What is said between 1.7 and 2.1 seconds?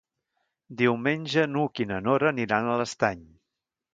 i na